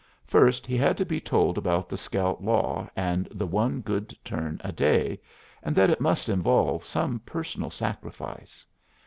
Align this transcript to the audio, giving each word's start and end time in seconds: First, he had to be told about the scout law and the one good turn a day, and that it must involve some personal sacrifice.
First, 0.25 0.65
he 0.65 0.77
had 0.77 0.97
to 0.97 1.05
be 1.05 1.21
told 1.21 1.59
about 1.59 1.87
the 1.87 1.95
scout 1.95 2.43
law 2.43 2.89
and 2.95 3.27
the 3.29 3.45
one 3.45 3.81
good 3.81 4.17
turn 4.25 4.59
a 4.63 4.71
day, 4.71 5.21
and 5.61 5.75
that 5.75 5.91
it 5.91 6.01
must 6.01 6.27
involve 6.27 6.83
some 6.85 7.19
personal 7.19 7.69
sacrifice. 7.69 8.65